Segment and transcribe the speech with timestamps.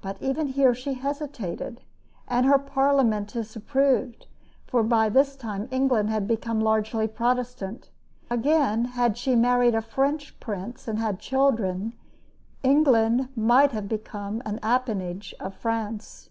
[0.00, 1.82] But even here she hesitated,
[2.26, 4.26] and her Parliament disapproved;
[4.66, 7.88] for by this time England had become largely Protestant.
[8.28, 11.92] Again, had she married a French prince and had children,
[12.64, 16.30] England might have become an appanage of France.